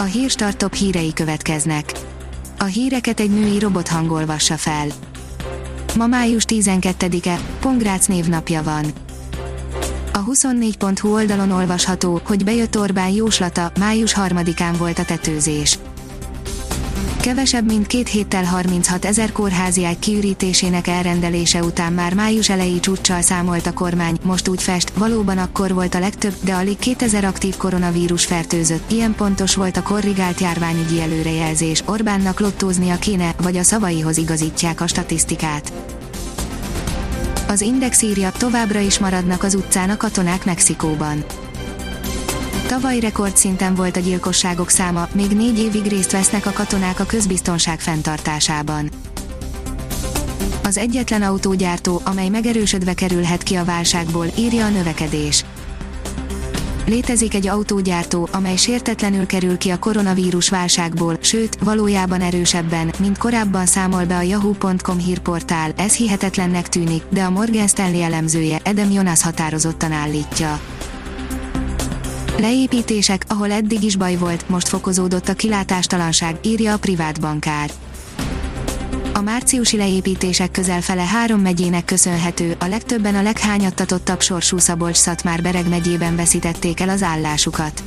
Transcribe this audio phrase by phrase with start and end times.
[0.00, 1.92] A hírstart top hírei következnek.
[2.58, 4.86] A híreket egy női robot hangolvassa fel.
[5.96, 8.84] Ma május 12-e, Pongrác névnapja van.
[10.12, 15.78] A 24.hu oldalon olvasható, hogy bejött Orbán jóslata, május 3-án volt a tetőzés.
[17.20, 23.20] Kevesebb mint két héttel 36 ezer kórházi ágy kiürítésének elrendelése után már május elejé csúccsal
[23.20, 27.56] számolt a kormány, most úgy fest, valóban akkor volt a legtöbb, de alig 2000 aktív
[27.56, 34.16] koronavírus fertőzött, ilyen pontos volt a korrigált járványügyi előrejelzés, Orbánnak lottóznia kéne, vagy a szavaihoz
[34.16, 35.72] igazítják a statisztikát.
[37.48, 41.24] Az Index írja, továbbra is maradnak az utcán a katonák Mexikóban
[42.66, 47.80] Tavaly rekordszinten volt a gyilkosságok száma, még négy évig részt vesznek a katonák a közbiztonság
[47.80, 48.90] fenntartásában.
[50.64, 55.44] Az egyetlen autógyártó, amely megerősödve kerülhet ki a válságból, írja a növekedés.
[56.86, 63.66] Létezik egy autógyártó, amely sértetlenül kerül ki a koronavírus válságból, sőt, valójában erősebben, mint korábban
[63.66, 69.22] számol be a yahoo.com hírportál, ez hihetetlennek tűnik, de a Morgan Stanley elemzője, Edem Jonas
[69.22, 70.60] határozottan állítja.
[72.40, 77.70] Leépítések, ahol eddig is baj volt, most fokozódott a kilátástalanság, írja a privát bankár.
[79.14, 85.68] A márciusi leépítések közel fele három megyének köszönhető, a legtöbben a leghányattatottabb sorsú Szabolcs-Szatmár Bereg
[85.68, 87.82] megyében veszítették el az állásukat.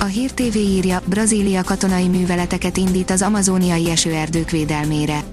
[0.00, 5.24] A Hír TV írja, Brazília katonai műveleteket indít az amazóniai esőerdők védelmére.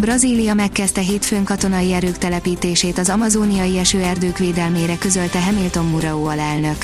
[0.00, 6.76] Brazília megkezdte hétfőn katonai erők telepítését az amazóniai esőerdők védelmére közölte Hamilton Murao alelnök.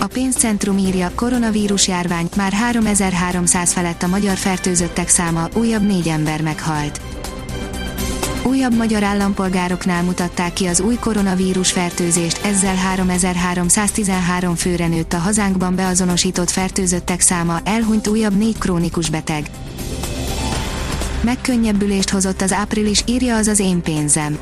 [0.00, 6.42] A pénzcentrum írja, koronavírus járvány, már 3300 felett a magyar fertőzöttek száma, újabb négy ember
[6.42, 7.00] meghalt.
[8.42, 15.74] Újabb magyar állampolgároknál mutatták ki az új koronavírus fertőzést, ezzel 3313 főre nőtt a hazánkban
[15.74, 19.50] beazonosított fertőzöttek száma, elhunyt újabb négy krónikus beteg.
[21.22, 24.38] Megkönnyebbülést hozott az április, írja az az én pénzem.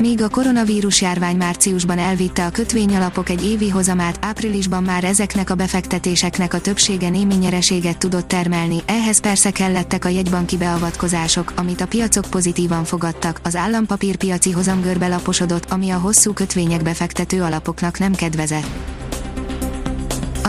[0.00, 5.54] Míg a koronavírus járvány márciusban elvitte a kötvényalapok egy évi hozamát, áprilisban már ezeknek a
[5.54, 11.86] befektetéseknek a többsége némi nyereséget tudott termelni, ehhez persze kellettek a jegybanki beavatkozások, amit a
[11.86, 18.68] piacok pozitívan fogadtak, az állampapírpiaci hozamgörbe laposodott, ami a hosszú kötvények befektető alapoknak nem kedvezett.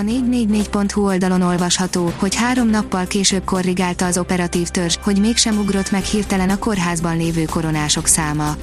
[0.01, 5.91] A 444.hu oldalon olvasható, hogy három nappal később korrigálta az operatív törzs, hogy mégsem ugrott
[5.91, 8.55] meg hirtelen a kórházban lévő koronások száma.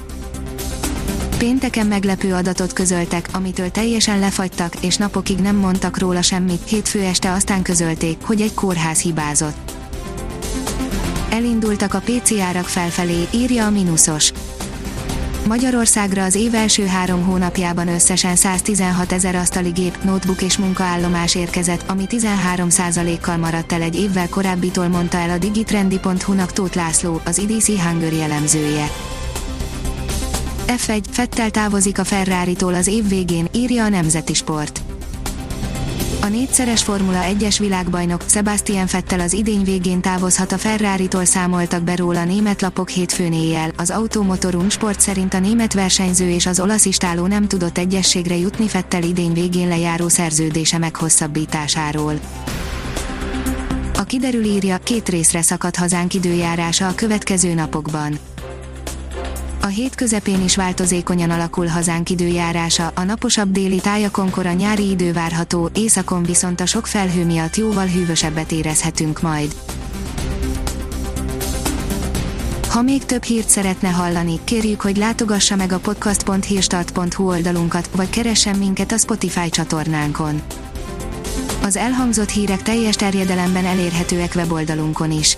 [1.37, 7.31] Pénteken meglepő adatot közöltek, amitől teljesen lefagytak, és napokig nem mondtak róla semmit, hétfő este
[7.31, 9.71] aztán közölték, hogy egy kórház hibázott.
[11.29, 14.31] Elindultak a PC árak felfelé, írja a Minusos.
[15.49, 21.89] Magyarországra az év első három hónapjában összesen 116 ezer asztali gép, notebook és munkaállomás érkezett,
[21.89, 27.81] ami 13%-kal maradt el egy évvel korábbitól mondta el a digitrendi.hu-nak Tóth László, az IDC
[27.81, 28.89] Hungary elemzője.
[30.67, 34.88] F1, Fettel távozik a Ferrari-tól az év végén, írja a Nemzeti Sport.
[36.21, 41.95] A négyszeres Formula 1-es világbajnok Sebastian Vettel az idény végén távozhat a Ferrari-tól számoltak be
[41.95, 43.71] róla német lapok hétfőn éjjel.
[43.77, 48.67] Az Automotorun sport szerint a német versenyző és az olasz istáló nem tudott egyességre jutni
[48.67, 52.19] Vettel idény végén lejáró szerződése meghosszabbításáról.
[53.95, 58.19] A kiderül írja, két részre szakad hazánk időjárása a következő napokban.
[59.69, 65.69] Hét közepén is változékonyan alakul hazánk időjárása, a naposabb déli tájakonkor a nyári idő várható,
[65.73, 69.55] északon viszont a sok felhő miatt jóval hűvösebbet érezhetünk majd.
[72.69, 78.57] Ha még több hírt szeretne hallani, kérjük, hogy látogassa meg a podcast.hírstart.hu oldalunkat, vagy keressen
[78.57, 80.41] minket a Spotify csatornánkon.
[81.63, 85.37] Az elhangzott hírek teljes terjedelemben elérhetőek weboldalunkon is.